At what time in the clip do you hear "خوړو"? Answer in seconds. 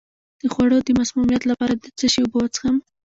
0.53-0.77